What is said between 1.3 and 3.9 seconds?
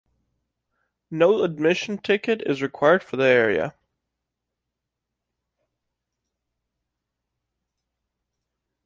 admission ticket is required for the area.